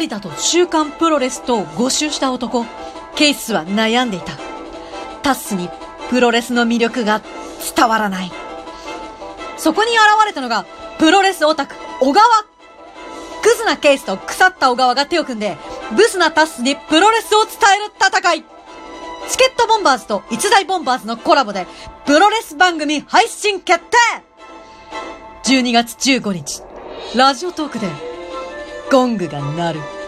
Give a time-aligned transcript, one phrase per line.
[0.00, 2.64] 有田と週刊プロレスと募集した男、
[3.14, 4.32] ケイスは悩んでいた。
[5.22, 5.68] タッスに
[6.08, 7.20] プロレスの魅力が
[7.76, 8.32] 伝わらない。
[9.58, 10.64] そこに現れたのが、
[10.98, 12.24] プロレスオタク、小川。
[13.42, 15.58] クズなケースと腐った小川が手を組んで、
[15.94, 18.44] ブスなタッスにプロレスを伝える戦い。
[19.28, 21.66] チケットボンバーズと逸材ボンバーズのコラボで、
[22.06, 23.96] プロレス番組配信決定
[25.44, 26.62] !12 月15日、
[27.14, 28.11] ラジオトークで、
[28.92, 30.01] ゴングが鳴る。